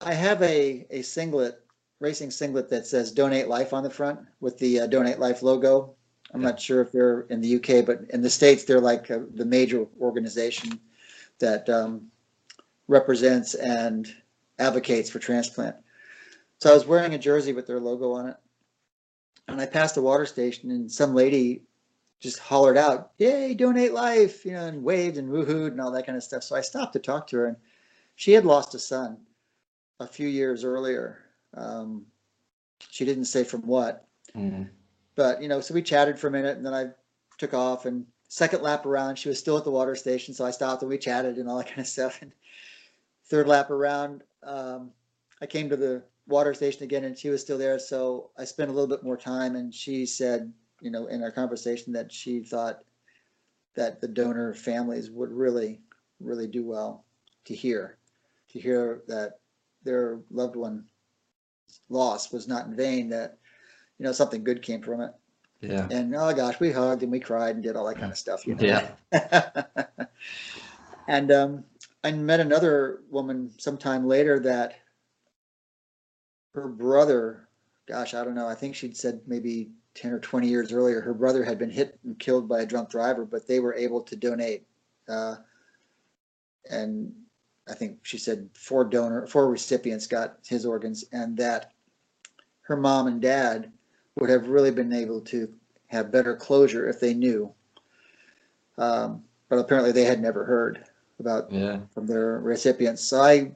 [0.00, 1.64] I have a, a singlet,
[2.00, 5.94] racing singlet that says donate life on the front with the uh, donate life logo.
[6.34, 9.20] I'm not sure if they're in the UK, but in the States, they're like uh,
[9.34, 10.80] the major organization
[11.38, 12.10] that um,
[12.88, 14.12] represents and
[14.58, 15.76] advocates for transplant.
[16.58, 18.36] So I was wearing a jersey with their logo on it.
[19.48, 21.62] And I passed a water station and some lady
[22.20, 26.06] just hollered out, "Yay, donate life!" You know, and waved and woohooed and all that
[26.06, 26.42] kind of stuff.
[26.42, 27.56] So I stopped to talk to her, and
[28.14, 29.18] she had lost a son
[30.00, 31.18] a few years earlier.
[31.54, 32.06] Um,
[32.90, 34.64] she didn't say from what, mm-hmm.
[35.14, 36.90] but you know, so we chatted for a minute, and then I
[37.38, 37.86] took off.
[37.86, 40.88] And second lap around, she was still at the water station, so I stopped and
[40.88, 42.20] we chatted and all that kind of stuff.
[42.22, 42.32] And
[43.26, 44.90] third lap around, um,
[45.40, 47.78] I came to the water station again, and she was still there.
[47.78, 51.30] So I spent a little bit more time, and she said, you know, in our
[51.30, 52.82] conversation that she thought
[53.74, 55.80] that the donor families would really,
[56.20, 57.04] really do well
[57.44, 57.98] to hear,
[58.50, 59.38] to hear that
[59.82, 60.84] their loved one
[61.88, 63.38] loss was not in vain, that,
[63.98, 65.12] you know, something good came from it.
[65.60, 65.88] Yeah.
[65.90, 68.46] And oh gosh, we hugged and we cried and did all that kind of stuff,
[68.46, 68.88] you know.
[69.12, 69.64] Yeah.
[71.08, 71.64] and um,
[72.04, 74.74] I met another woman sometime later that
[76.54, 77.45] her brother,
[77.86, 81.14] gosh, I don't know, I think she'd said maybe 10 or 20 years earlier, her
[81.14, 84.16] brother had been hit and killed by a drunk driver, but they were able to
[84.16, 84.66] donate.
[85.08, 85.36] Uh,
[86.70, 87.12] and
[87.68, 91.72] I think she said four donor, four recipients got his organs, and that
[92.62, 93.72] her mom and dad
[94.16, 95.52] would have really been able to
[95.86, 97.52] have better closure if they knew.
[98.78, 100.84] Um, but apparently they had never heard
[101.18, 101.78] about yeah.
[101.94, 103.02] from their recipients.
[103.02, 103.52] So I,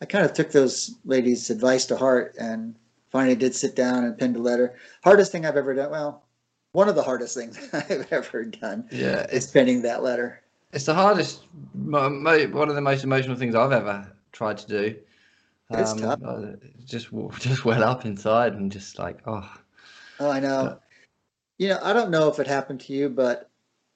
[0.00, 2.74] I kind of took those ladies' advice to heart and
[3.14, 4.74] finally did sit down and penned a letter.
[5.04, 5.92] Hardest thing I've ever done.
[5.92, 6.24] Well,
[6.72, 8.88] one of the hardest things I've ever done.
[8.90, 10.42] Yeah, is penning that letter.
[10.72, 14.96] It's the hardest, one of the most emotional things I've ever tried to do.
[15.70, 16.20] It's um, tough.
[16.84, 19.48] Just just well up inside and just like oh.
[20.18, 20.78] Oh, I know.
[21.58, 23.48] You know, I don't know if it happened to you, but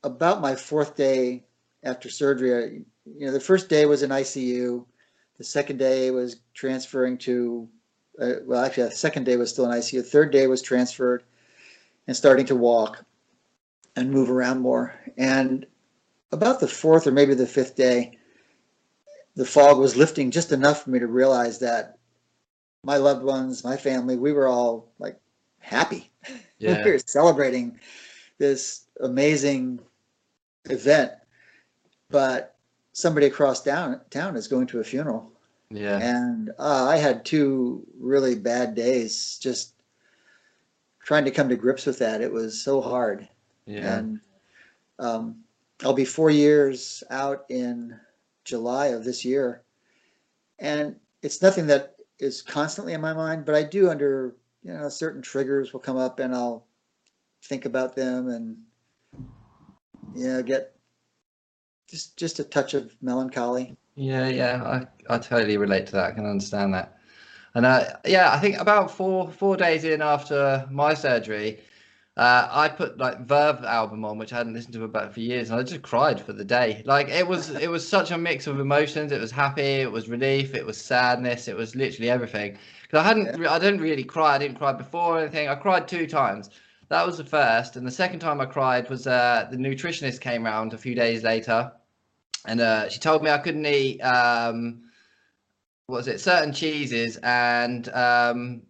[0.04, 1.44] about my fourth day
[1.82, 2.66] after surgery, I,
[3.04, 4.84] you know, the first day was in ICU.
[5.38, 7.68] The second day was transferring to,
[8.20, 10.04] uh, well, actually, the second day was still in ICU.
[10.04, 11.22] Third day was transferred
[12.06, 13.04] and starting to walk
[13.96, 14.94] and move around more.
[15.16, 15.66] And
[16.32, 18.18] about the fourth or maybe the fifth day,
[19.36, 21.98] the fog was lifting just enough for me to realize that
[22.84, 25.18] my loved ones, my family, we were all like
[25.60, 26.10] happy.
[26.60, 26.84] Yeah.
[26.84, 27.78] we were celebrating
[28.38, 29.78] this amazing
[30.64, 31.12] event,
[32.10, 32.56] but
[32.92, 35.30] somebody across down town is going to a funeral,
[35.70, 35.98] Yeah.
[35.98, 39.74] and uh, I had two really bad days just
[41.04, 42.20] trying to come to grips with that.
[42.22, 43.28] It was so hard,
[43.66, 43.98] Yeah.
[43.98, 44.20] and
[44.98, 45.44] um,
[45.84, 47.98] I'll be four years out in
[48.44, 49.62] July of this year,
[50.58, 54.88] and it's nothing that is constantly in my mind, but I do under you know
[54.88, 56.66] certain triggers will come up, and I'll
[57.44, 58.56] think about them and
[60.14, 60.74] you know get
[61.88, 63.76] just just a touch of melancholy.
[63.94, 66.06] Yeah, yeah, I, I totally relate to that.
[66.06, 66.98] I can understand that.
[67.54, 71.60] And uh, yeah, I think about four four days in after my surgery,
[72.16, 75.50] uh, I put like Verve album on, which I hadn't listened to about for years,
[75.50, 76.82] and I just cried for the day.
[76.84, 79.12] Like it was it was such a mix of emotions.
[79.12, 82.58] It was happy, it was relief, it was sadness, it was literally everything.
[82.82, 84.34] Because I hadn't, re- I didn't really cry.
[84.34, 85.48] I didn't cry before or anything.
[85.48, 86.50] I cried two times.
[86.88, 90.44] That was the first, and the second time I cried was uh, the nutritionist came
[90.44, 91.72] round a few days later,
[92.46, 94.00] and uh, she told me I couldn't eat.
[94.00, 94.87] Um,
[95.88, 96.20] what was it?
[96.20, 98.62] Certain cheeses and um,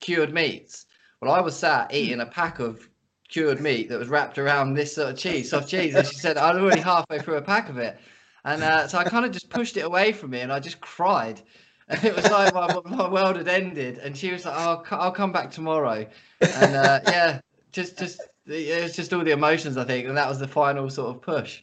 [0.00, 0.86] cured meats.
[1.22, 2.88] Well, I was sat eating a pack of
[3.28, 6.36] cured meat that was wrapped around this sort of cheese, soft cheese, and she said
[6.36, 7.96] I'd already halfway through a pack of it,
[8.44, 10.80] and uh, so I kind of just pushed it away from me, and I just
[10.80, 11.40] cried.
[11.88, 15.00] And it was like my, my world had ended, and she was like, "Oh, I'll,
[15.00, 16.04] I'll come back tomorrow,"
[16.40, 20.28] and uh, yeah, just just it was just all the emotions I think, and that
[20.28, 21.62] was the final sort of push.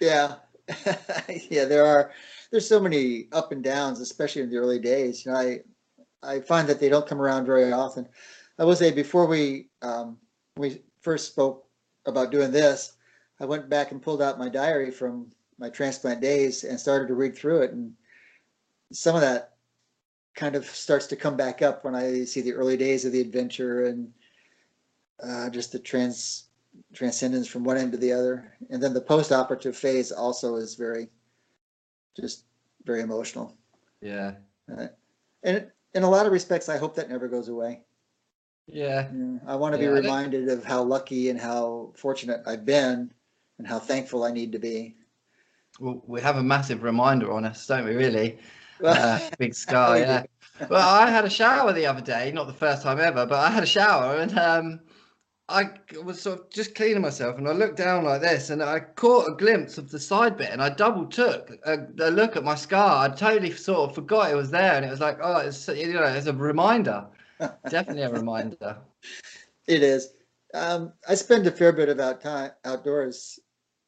[0.00, 0.34] Yeah,
[1.50, 1.64] yeah.
[1.64, 2.12] There are
[2.50, 5.24] there's so many up and downs, especially in the early days.
[5.24, 5.60] You know, I
[6.22, 8.06] I find that they don't come around very often.
[8.58, 10.18] I will say before we um,
[10.56, 11.66] we first spoke
[12.06, 12.94] about doing this,
[13.40, 17.14] I went back and pulled out my diary from my transplant days and started to
[17.14, 17.92] read through it, and
[18.92, 19.54] some of that
[20.34, 23.20] kind of starts to come back up when I see the early days of the
[23.20, 24.12] adventure and
[25.22, 26.44] uh, just the trans
[26.94, 28.56] transcendence from one end to the other.
[28.70, 31.08] And then the post-operative phase also is very,
[32.16, 32.44] just
[32.84, 33.56] very emotional.
[34.00, 34.34] Yeah,
[34.68, 34.90] And
[35.42, 37.82] it, in a lot of respects, I hope that never goes away.
[38.66, 42.42] yeah, Yeah, I want to be Yeah, think- reminded of how lucky and how fortunate
[42.46, 43.12] I've been
[43.58, 44.96] and how thankful I need to be.
[45.78, 47.94] well, we have a massive reminder on us, don't we?
[47.94, 48.38] Really,
[48.80, 49.98] Well, uh, big scar.
[49.98, 50.24] Yeah.
[50.68, 53.48] Well, I had a shower the other day, not the first time ever, but I
[53.48, 54.80] had a shower and um,
[55.50, 55.70] I
[56.04, 59.28] was sort of just cleaning myself and I looked down like this and I caught
[59.28, 62.54] a glimpse of the side bit and I double took a, a look at my
[62.54, 63.04] scar.
[63.04, 65.92] I totally sort of forgot it was there and it was like, oh, it's you
[65.92, 67.04] know, it's a reminder.
[67.68, 68.78] Definitely a reminder.
[69.66, 70.12] It is.
[70.54, 73.38] Um, I spend a fair bit of out time outdoors.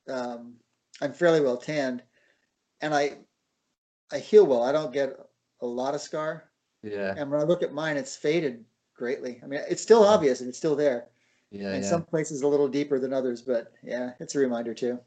[0.08, 0.54] Um,
[1.00, 2.02] I'm fairly well tanned,
[2.80, 3.18] and I
[4.12, 4.62] I heal well.
[4.62, 5.16] I don't get
[5.60, 6.50] a lot of scar,
[6.82, 9.40] Yeah, and when I look at mine, it's faded greatly.
[9.42, 11.08] I mean, it's still obvious and it's still there.
[11.52, 11.88] Yeah, in yeah.
[11.88, 14.98] some places a little deeper than others, but yeah, it's a reminder too.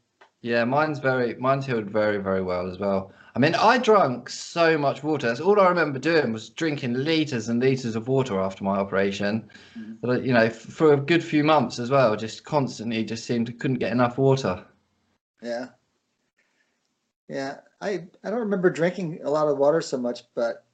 [0.42, 3.12] Yeah, mine's very mine's healed very, very well as well.
[3.34, 5.26] I mean, I drank so much water.
[5.26, 9.50] That's all I remember doing was drinking liters and liters of water after my operation.
[9.76, 9.98] Mhm.
[10.00, 13.52] But you know, for a good few months as well, just constantly just seemed to
[13.52, 14.64] couldn't get enough water.
[15.42, 15.68] Yeah.
[17.28, 20.64] Yeah, I, I don't remember drinking a lot of water so much, but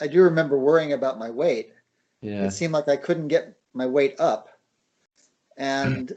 [0.00, 1.72] I do remember worrying about my weight.
[2.20, 4.48] Yeah, It seemed like I couldn't get my weight up.
[5.56, 6.16] And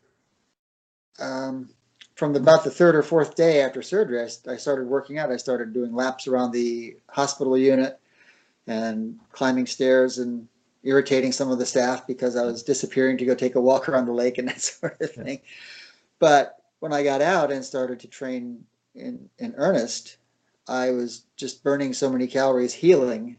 [1.20, 1.70] um,
[2.16, 5.32] from about the third or fourth day after surgery, I started working out.
[5.32, 8.00] I started doing laps around the hospital unit
[8.66, 10.48] and climbing stairs and
[10.84, 14.06] irritating some of the staff because I was disappearing to go take a walk around
[14.06, 15.24] the lake and that sort of Yeah.
[15.24, 15.42] thing.
[16.20, 20.18] But when I got out and started to train in, in earnest,
[20.68, 23.38] I was just burning so many calories healing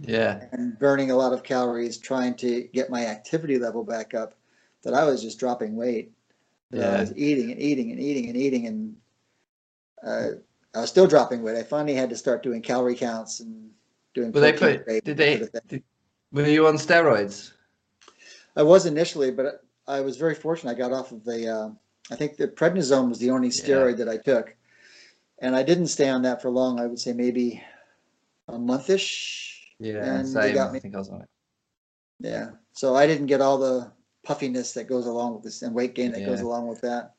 [0.00, 4.34] yeah, and burning a lot of calories trying to get my activity level back up
[4.82, 6.12] that I was just dropping weight.
[6.70, 8.96] That I was eating and eating and eating and eating and
[10.06, 10.28] uh,
[10.74, 11.56] I was still dropping weight.
[11.56, 13.70] I finally had to start doing calorie counts and
[14.14, 14.30] doing.
[14.30, 15.82] But they put did they sort of did,
[16.32, 17.52] were you on steroids?
[18.56, 20.70] I was initially, but I was very fortunate.
[20.70, 21.48] I got off of the.
[21.48, 21.70] Uh,
[22.12, 23.52] I think the prednisone was the only Yeah.
[23.52, 24.54] steroid that I took,
[25.40, 26.78] and I didn't stay on that for long.
[26.80, 27.62] I would say maybe
[28.48, 29.74] a monthish.
[29.78, 30.54] Yeah, And they same.
[30.54, 31.28] got I think I was on it.
[32.20, 32.50] Yeah.
[32.74, 33.90] So I didn't get all the
[34.22, 37.14] puffiness that goes along with this and weight gain that goes along with that.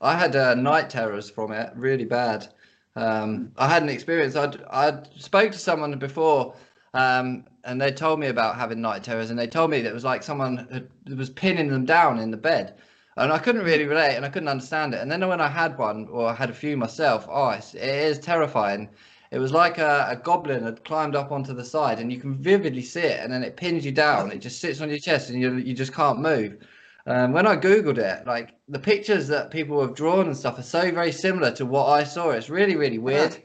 [0.00, 2.48] I had uh, night terrors from it, really bad.
[2.96, 4.36] Um, I had an experience.
[4.36, 6.54] I'd I'd spoke to someone before,
[6.92, 9.94] um, and they told me about having night terrors, and they told me that it
[9.94, 12.74] was like someone had, was pinning them down in the bed,
[13.16, 15.00] and I couldn't really relate, and I couldn't understand it.
[15.00, 18.18] And then when I had one, or I had a few myself, oh, it is
[18.18, 18.90] terrifying.
[19.34, 22.36] It was like a, a goblin had climbed up onto the side, and you can
[22.36, 24.30] vividly see it, and then it pins you down.
[24.32, 26.58] It just sits on your chest, and you you just can't move.
[27.06, 30.62] Um, when I googled it, like the pictures that people have drawn and stuff are
[30.62, 32.30] so very similar to what I saw.
[32.30, 33.36] It's really, really weird.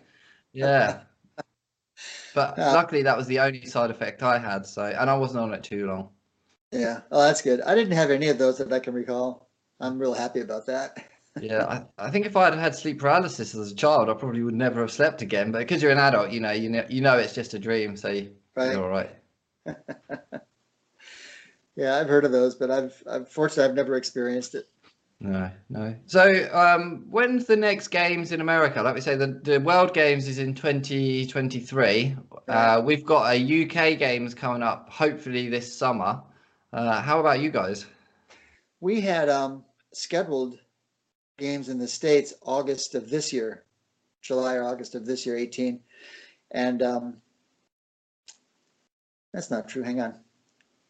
[0.54, 1.02] Yeah.
[2.34, 2.74] But Yeah.
[2.74, 4.66] luckily, that was the only side effect I had.
[4.66, 6.10] So, and I wasn't on it too long.
[6.72, 7.62] Yeah, oh, that's good.
[7.62, 9.50] I didn't have any of those that I can recall.
[9.80, 10.98] I'm real happy about that.
[11.42, 11.66] Yeah,
[11.98, 14.54] I, I think if I had had sleep paralysis as a child, I probably would
[14.56, 15.52] never have slept again.
[15.52, 17.96] But because you're an adult, you know, you know, you know, it's just a dream,
[17.96, 18.74] so you- Right?
[18.74, 19.10] you're all right.
[21.76, 24.68] Yeah, I've heard of those, but I've, I've fortunately I've never experienced it.
[25.22, 25.96] No, no.
[26.08, 28.82] So, um, when's the next games in America?
[28.82, 32.18] Like we say, the, the World Games is in 2023.
[32.50, 36.22] Uh, we've got a UK Games coming up, hopefully this summer.
[36.74, 37.86] Uh, how about you guys?
[38.82, 40.58] We had um, scheduled
[41.40, 43.64] games in the States August of this year,
[44.22, 45.80] July or August of this year, 18.
[46.52, 47.18] And um,
[49.34, 49.84] that's not true.
[49.84, 50.20] Hang on.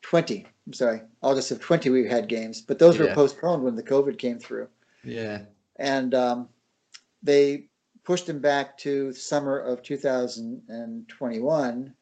[0.01, 0.45] 20.
[0.67, 1.01] I'm sorry.
[1.21, 4.67] August of 20, we had games, but those were postponed when the COVID came through.
[5.03, 5.41] Yeah,
[5.77, 6.49] And um,
[7.23, 7.67] they
[8.03, 11.93] pushed them back to summer of 2021.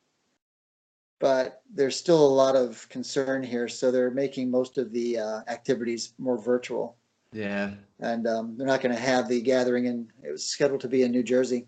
[1.19, 5.41] But there's still a lot of concern here, so they're making most of the uh,
[5.47, 6.96] activities more virtual.
[7.31, 10.87] Yeah, And um, they're not going to have the gathering in, it was scheduled to
[10.87, 11.67] be in New Jersey,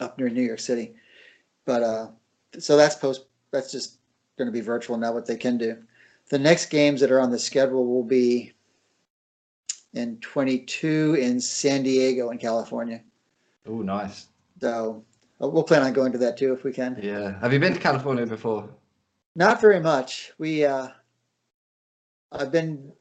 [0.00, 0.94] up near New York City.
[1.64, 2.08] But, uh,
[2.58, 3.98] so that's post, that's just
[4.36, 5.78] going to be virtual now, what they can do.
[6.30, 8.52] The next games that are on the schedule will be
[9.94, 13.02] in 22 in San Diego in California.
[13.66, 14.26] Oh, nice.
[14.60, 15.04] So
[15.42, 16.98] uh, we'll plan on going to that too if we can.
[17.00, 17.38] Yeah.
[17.40, 18.68] Have you been to California before?
[19.36, 20.32] Not very much.
[20.38, 20.88] We, uh,
[22.32, 22.92] I've been,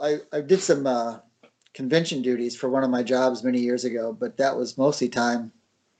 [0.00, 1.18] I, I did some, uh,
[1.74, 5.52] convention duties for one of my jobs many years ago, but that was mostly time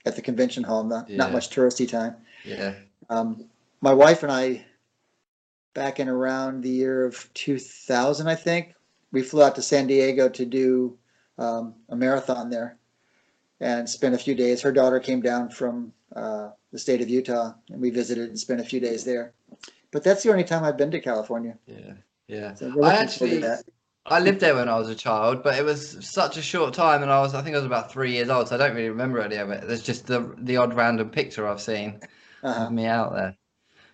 [0.05, 2.15] at the convention hall, not, not much touristy time.
[2.43, 2.73] Yeah.
[3.09, 3.45] Um,
[3.81, 4.65] my wife and I,
[5.73, 8.73] back in around the year of 2000, I think,
[9.11, 10.97] we flew out to San Diego to do
[11.37, 12.77] um, a marathon there
[13.61, 14.61] and spent a few days.
[14.61, 18.59] Her daughter came down from uh, the state of Utah and we visited and spent
[18.59, 19.33] a few days there.
[19.91, 21.57] But that's the only time I've been to California.
[21.65, 21.93] Yeah.
[22.29, 22.53] Yeah.
[22.53, 23.43] So I looking forward to actually.
[24.05, 27.03] I lived there when I was a child, but it was such a short time,
[27.03, 28.89] and I was, I think I was about three years old, so I don't really
[28.89, 29.67] remember any of it.
[29.67, 31.99] There's just the the odd random picture I've seen
[32.41, 32.67] Uh-huh.
[32.67, 33.35] of me out there.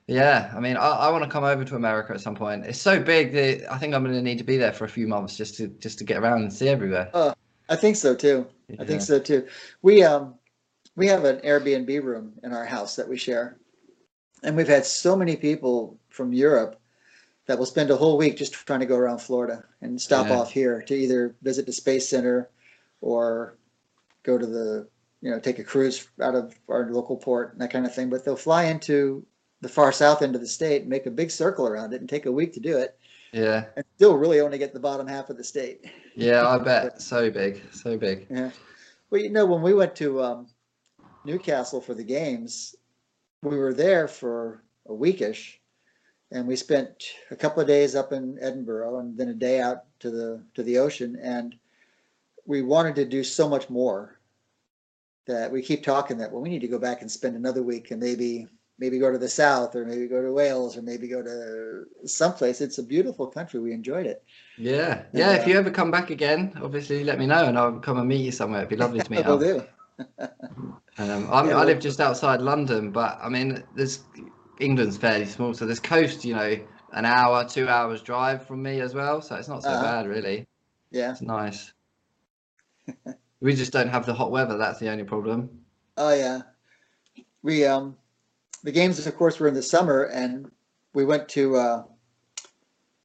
[0.07, 2.65] Yeah, I mean, I, I want to come over to America at some point.
[2.65, 4.89] It's so big that I think I'm going to need to be there for a
[4.89, 7.09] few months just to just to get around and see everywhere.
[7.67, 8.47] I think so too.
[8.77, 9.47] I think so too.
[9.81, 10.35] We um
[10.95, 13.57] we have an Airbnb room in our house that we share.
[14.43, 16.79] And we've had so many people from Europe
[17.47, 20.39] that will spend a whole week just trying to go around Florida and stop Yeah.
[20.39, 22.49] off here to either visit the Space Center
[23.01, 23.57] or
[24.23, 24.87] go to the,
[25.21, 28.09] you know, take a cruise out of our local port and that kind of thing.
[28.09, 29.25] But they'll fly into
[29.61, 32.25] the far south end of the state, make a big circle around it and take
[32.25, 32.97] a week to do it
[33.31, 35.85] Yeah, and still really only get the bottom half of the state.
[36.15, 37.01] yeah, I bet.
[37.01, 38.27] So big, so big.
[38.29, 38.51] Yeah.
[39.09, 40.47] Well, you know, when we went to um,
[41.23, 42.75] Newcastle for the games,
[43.43, 45.55] we were there for a weekish,
[46.31, 49.83] and we spent a couple of days up in Edinburgh, and then a day out
[49.99, 51.55] to the to the ocean, and
[52.45, 54.19] we wanted to do so much more
[55.27, 57.91] that we keep talking that well, we need to go back and spend another week,
[57.91, 61.21] and maybe maybe go to the south, or maybe go to Wales, or maybe go
[61.21, 62.59] to someplace.
[62.59, 63.59] It's a beautiful country.
[63.59, 64.23] We enjoyed it.
[64.57, 65.33] Yeah, yeah.
[65.33, 68.25] If you ever come back again, obviously let me know, and I'll come and meet
[68.25, 68.61] you somewhere.
[68.61, 69.39] It'd be lovely to meet up.
[69.39, 69.63] do.
[70.97, 74.03] Um, I'm, Yeah, I live just outside London, but I mean, there's
[74.59, 76.57] England's fairly small, so this coast, you know,
[76.93, 79.83] an hour, two hours drive from me as well, so it's not so Uh-huh.
[79.83, 80.45] bad really.
[80.91, 81.11] Yeah.
[81.11, 81.73] It's nice.
[83.41, 84.57] we just don't have the hot weather.
[84.57, 85.65] That's the only problem.
[85.97, 86.41] Oh yeah.
[87.43, 87.97] We um
[88.63, 90.51] the games of course were in the summer and
[90.93, 91.83] we went to uh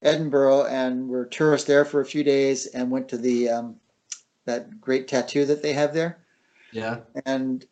[0.03, 3.77] Edinburgh and were tourists there for a few days and went to the um
[4.47, 6.25] that great tattoo that they have there.
[6.73, 7.67] Yeah, And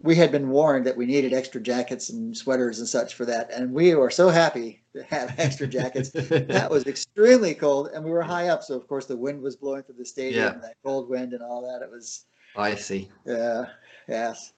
[0.00, 3.50] we had been warned that we needed extra jackets and sweaters and such for that.
[3.52, 6.10] And we were so happy to have extra jackets.
[6.10, 8.62] That was extremely cold and we were high up.
[8.62, 10.52] So of course the wind was blowing through the stadium, Yeah.
[10.52, 11.82] and that cold wind and all that.
[11.84, 12.26] It was,
[12.56, 13.10] icy.
[13.26, 13.64] yeah,
[14.08, 14.52] yes.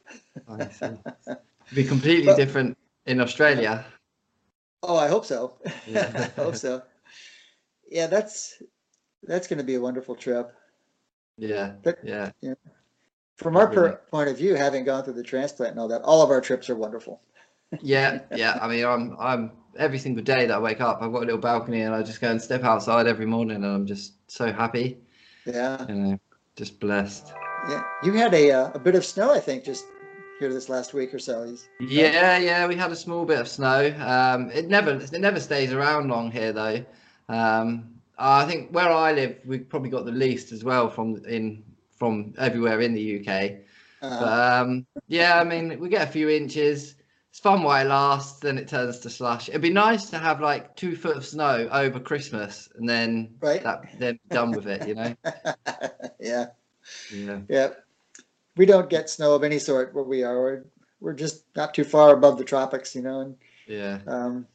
[0.47, 0.85] icy.
[0.85, 0.99] It'd
[1.75, 2.77] be completely But- different
[3.07, 3.87] in Australia.
[4.83, 5.59] Oh, I hope so.
[5.87, 6.31] Yeah.
[6.37, 6.83] I hope so.
[7.91, 8.63] yeah, that's,
[9.23, 10.53] that's gonna be a wonderful trip.
[11.39, 12.31] Yeah, But- yeah,
[13.43, 13.97] From our Really.
[14.11, 16.69] point of view, having gone through the transplant and all that, all of our trips
[16.69, 17.21] are wonderful.
[17.81, 18.59] yeah, yeah.
[18.61, 21.39] I mean, I'm, I'm every single day that I wake up, I've got a little
[21.41, 24.99] balcony, and I just go and step outside every morning, and I'm just so happy.
[25.47, 26.21] Yeah, You know,
[26.57, 27.33] just blessed.
[27.69, 27.83] yeah.
[28.05, 29.85] You had a, uh, a bit of snow, I think, just
[30.39, 31.55] here this last week or so.
[31.81, 33.95] Yeah, yeah, we had a small bit of snow.
[34.01, 36.85] Um, it never it never stays around long here though.
[37.29, 41.63] Um, I think where I live, we've probably got the least as well from in
[42.01, 43.61] from everywhere in the UK.
[44.03, 46.97] Uh, But um, yeah, I mean, we get a few inches.
[47.29, 49.49] It's fun while it lasts, then it turns to slush.
[49.49, 53.63] It'd be nice to have like two foot of snow over Christmas, and then Right.
[53.63, 55.15] that then done with it, you know.
[56.19, 56.47] yeah,
[57.13, 57.69] Yeah, yeah.
[58.57, 60.41] We don't get snow of any sort where we are.
[60.41, 60.65] We're,
[61.01, 63.37] we're just not too far above the tropics, you know, and
[63.69, 64.01] yeah.
[64.09, 64.47] Um,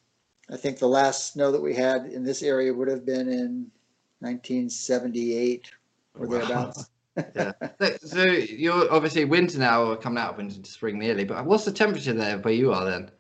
[0.52, 3.72] I think the last snow that we had in this area would have been in
[4.20, 5.72] nineteen seventy-eight
[6.20, 6.34] or Wow.
[6.40, 6.90] thereabouts.
[7.80, 11.24] So, so you're obviously winter now, or coming out of winter to spring nearly.
[11.24, 13.12] But what's the temperature there where you are then?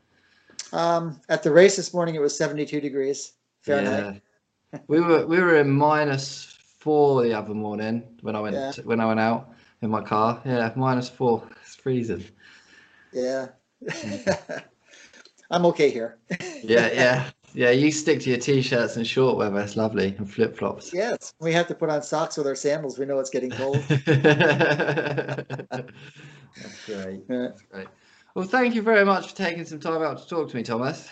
[0.73, 4.21] Um, at the race this morning, it was seventy-two degrees Fahrenheit.
[4.73, 4.79] Yeah.
[4.87, 8.71] we were we were in minus four the other morning when I went Yeah.
[8.83, 9.49] when I went out
[9.81, 10.41] in my car.
[10.45, 11.43] Yeah, minus four.
[11.61, 12.25] It's freezing.
[13.13, 13.47] Yeah.
[15.51, 16.17] I'm okay here.
[16.63, 17.71] Yeah, yeah, yeah.
[17.71, 19.59] You stick to your t-shirts and short weather.
[19.59, 20.93] It's lovely and flip flops.
[20.93, 22.99] Yes, we have to put on socks with our sandals.
[22.99, 23.83] We know it's getting cold.
[23.87, 24.05] That's
[26.85, 27.27] great.
[27.27, 27.87] That's great.
[28.35, 31.09] Well, thank you very much for taking some time out to talk to me, Thomas.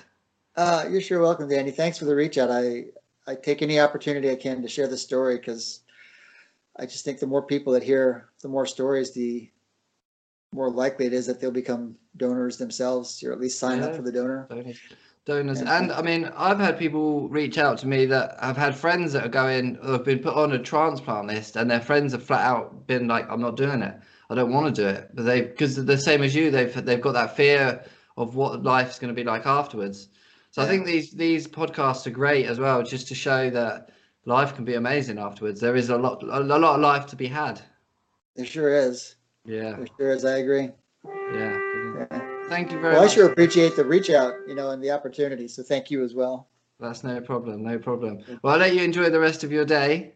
[0.56, 1.72] Uh, you're sure welcome, Danny.
[1.72, 2.52] Thanks for the reach out.
[2.52, 2.86] I,
[3.26, 5.82] I take any opportunity I can to share the story because
[6.78, 9.50] I just think the more people that hear the more stories, the
[10.52, 14.02] more likely it is that they'll become donors themselves or at least sign up for
[14.04, 14.46] the donor.
[14.50, 14.80] donors
[15.26, 15.80] donors Yeah.
[15.80, 19.26] and i mean i've had people reach out to me that have had friends that
[19.26, 22.46] are going who have been put on a transplant list and their friends have flat
[22.46, 23.96] out been like i'm not doing it
[24.30, 27.02] i don't want to do it but they because the same as you they've they've
[27.02, 27.82] got that fear
[28.18, 30.10] of what life's going to be like afterwards
[30.52, 33.90] so i think these these podcasts are great as well just to show that
[34.26, 37.16] life can be amazing afterwards there is a lot a, a lot of life to
[37.16, 37.62] be had
[38.36, 39.16] There sure is.
[39.46, 40.26] yeah There sure is.
[40.26, 40.70] I agree.
[41.34, 41.58] yeah
[42.12, 42.30] Yeah.
[42.54, 44.92] Thank you very Well, I much sure appreciate the reach out, you know, and the
[44.92, 45.48] opportunity.
[45.48, 46.48] So thank you as well.
[46.80, 50.14] that's no problem no problem well i'll let you enjoy the rest of your day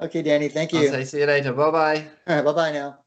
[0.00, 0.78] Okay, Danny, thank you.
[0.78, 1.52] I'll say see you later.
[1.52, 2.06] Bye bye.
[2.28, 3.04] All right, bye-bye now.